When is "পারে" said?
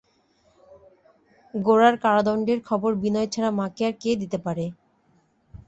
4.45-4.65